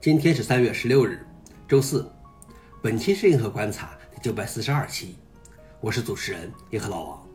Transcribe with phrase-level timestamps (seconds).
[0.00, 1.26] 今天是三月十六日，
[1.66, 2.08] 周四。
[2.80, 5.16] 本期是银河观察第九百四十二期，
[5.80, 7.28] 我是主持人银河老王。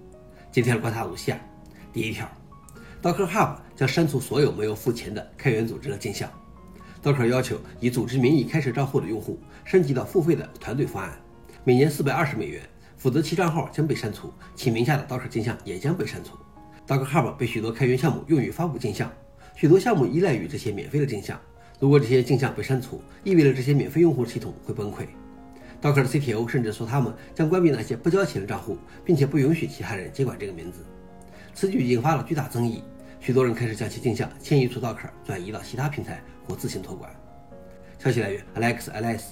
[0.50, 1.38] 今天观察如下：
[1.92, 2.26] 第一条
[3.02, 6.32] ，Docker Hub 将删除所有没有付钱的开源组织的镜像。
[7.04, 11.20] Docker 要求以组织名义开设账户的用户升级到付费的团队方案，
[11.66, 12.62] 每年四百二十美元，
[12.96, 16.38] 否则其账号将被删除，其名下的 Docker 镜像也将被删除。
[16.88, 19.12] Docker Hub 被许多开源项目用于发布镜像。
[19.54, 21.40] 许多项目依赖于这些免费的镜像，
[21.84, 25.06] 如果这些镜像被删除，意味着这些免费用户系统会崩溃。
[25.82, 30.80] Docker 的 CTO 甚至说，他们将关闭那些不交钱的账户，并且不允许其他人接管这个名字。
[31.54, 32.82] 此举引发了巨大争议，
[33.20, 37.14] 许多人开始将其镜像迁移出 Docker，转移到其他平台或自行托管。
[38.00, 39.24] 消息来源：Alex，Alex。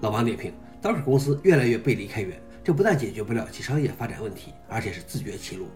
[0.00, 0.52] 老王点评
[0.82, 5.68] ：Docker 公司越来越背离开源，这不但解决不了其商业发展问题，而且是自绝其路。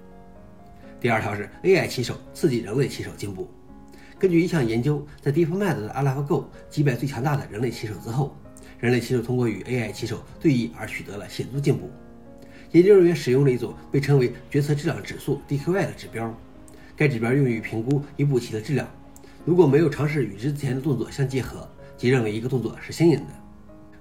[1.00, 3.48] 第二条是 AI 骑手刺激人类骑手进步。
[4.22, 8.36] 根据一项研究，在 DeepMind 的 AlphaGo 击败最强大的人类棋手之后，
[8.78, 11.90] 人类棋手通过与 AI 棋手对弈而取得了显著进步。
[12.70, 16.32] 研究人员使用了一种被称为决策质量指数 DQI 的指标，
[16.94, 18.88] 该指标用于评估一步棋的质量。
[19.44, 23.32] 如果没有尝试与之前的动作相结合，即认为一个动作是新颖的。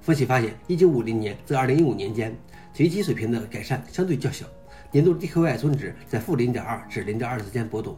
[0.02, 2.38] 分析发现，1950年至2015年间，
[2.76, 4.46] 随机水平的改善相对较小。
[4.92, 7.98] 年度 DQI 均值在负零点二至零点二之间波动，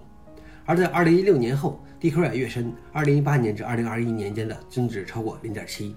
[0.65, 5.95] 而在二零一六年后，DQI 跃升，二零一八年至二零二一年间的均值超过零点七。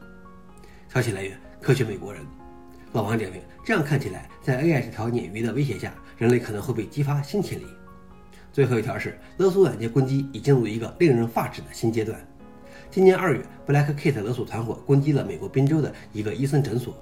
[0.93, 2.23] 消息来源：科学美国人。
[2.93, 7.67] 老王点评：这样看起来，在 AI 这条鲶鱼的威胁下，人类可能会被激发新潜力。
[8.53, 12.19] 最后一条是勒索软件攻击已进入一个令人发指的新阶段。
[12.91, 16.97] 今年二月，Black Kit 勒索团伙攻击了美国宾州的一个医生诊所。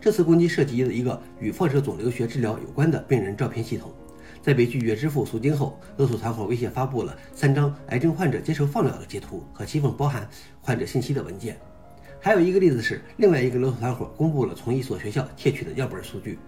[0.00, 3.92] 这次攻击涉及了一个与放射肿瘤学治疗有关的病人照片系统，
[4.42, 10.28] 在被拒绝支付赎金后，勒索团伙威胁发布了三张癌症患者接受放疗的截图和七份包含
[10.60, 11.58] 患者信息的文件。
[12.20, 16.38] 还有一个例子是，另外一个勒索团伙公布了从一所学校窃取的样本数据，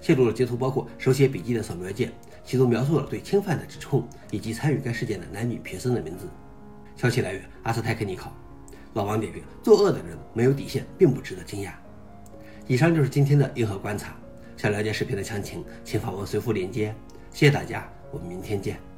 [0.00, 2.12] 泄露的截图包括手写笔记的扫描件，
[2.44, 6.28] 其中描述了对侵犯的指控以及参与该事件的男女学生的名字。
[6.96, 8.32] 消息来源：阿斯泰克尼考。
[8.94, 11.70] 老王点评：作恶的人没有底线，并不值得惊讶。
[12.66, 14.16] 以上就是今天的硬核观察。
[14.56, 16.94] 想了解视频的详情，请访问随附链接。
[17.32, 18.89] 谢谢大家，我们明天见。